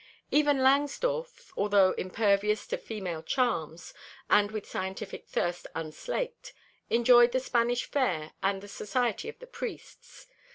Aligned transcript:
Even 0.31 0.63
Langsdorff, 0.63 1.53
although 1.55 1.91
impervious 1.91 2.65
to 2.65 2.77
female 2.79 3.21
charms 3.21 3.93
and 4.31 4.49
with 4.49 4.65
scientific 4.65 5.27
thirst 5.27 5.67
unslaked, 5.75 6.53
enjoyed 6.89 7.33
the 7.33 7.39
Spanish 7.39 7.85
fare 7.85 8.31
and 8.41 8.63
the 8.63 8.67
society 8.67 9.29
of 9.29 9.37
the 9.37 9.45
priests. 9.45 10.25